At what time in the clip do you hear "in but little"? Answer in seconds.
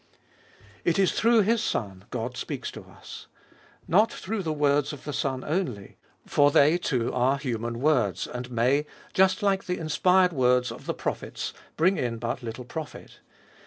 11.99-12.65